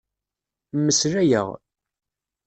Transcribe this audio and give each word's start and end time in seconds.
Mmeslayeɣ. 0.75 1.47